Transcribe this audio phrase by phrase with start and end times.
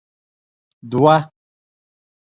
[0.91, 1.15] دوه